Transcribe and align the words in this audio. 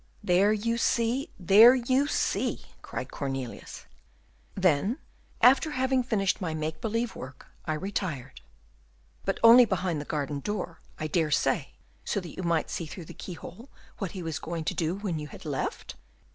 "There 0.23 0.51
you 0.51 0.79
see, 0.79 1.29
there 1.39 1.75
you 1.75 2.07
see!" 2.07 2.65
cried 2.81 3.11
Cornelius. 3.11 3.85
"Then, 4.55 4.97
after 5.41 5.69
having 5.73 6.01
finished 6.01 6.41
my 6.41 6.55
make 6.55 6.81
believe 6.81 7.15
work, 7.15 7.45
I 7.65 7.75
retired." 7.75 8.41
"But 9.25 9.39
only 9.43 9.65
behind 9.65 10.01
the 10.01 10.05
garden 10.05 10.39
door, 10.39 10.81
I 10.97 11.05
dare 11.05 11.29
say, 11.29 11.73
so 12.03 12.19
that 12.19 12.35
you 12.35 12.41
might 12.41 12.71
see 12.71 12.87
through 12.87 13.05
the 13.05 13.13
keyhole 13.13 13.69
what 13.99 14.13
he 14.13 14.23
was 14.23 14.39
going 14.39 14.63
to 14.63 14.73
do 14.73 14.95
when 14.95 15.19
you 15.19 15.27
had 15.27 15.45
left?" 15.45 15.93